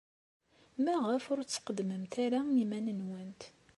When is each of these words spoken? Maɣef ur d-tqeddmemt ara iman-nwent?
Maɣef 0.83 1.23
ur 1.31 1.39
d-tqeddmemt 1.41 2.13
ara 2.25 2.39
iman-nwent? 2.63 3.41